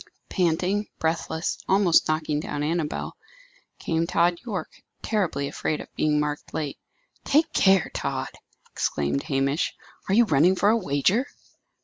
Panting, 0.29 0.87
breathless, 0.97 1.59
almost 1.69 2.07
knocking 2.07 2.39
down 2.39 2.63
Annabel, 2.63 3.15
came 3.77 4.07
Tod 4.07 4.39
Yorke, 4.43 4.81
terribly 5.03 5.47
afraid 5.47 5.79
of 5.79 5.93
being 5.95 6.19
marked 6.19 6.55
late. 6.55 6.79
"Take 7.23 7.53
care, 7.53 7.91
Tod!" 7.93 8.29
exclaimed 8.71 9.21
Hamish. 9.21 9.75
"Are 10.09 10.15
you 10.15 10.25
running 10.25 10.55
for 10.55 10.69
a 10.69 10.75
wager?" 10.75 11.27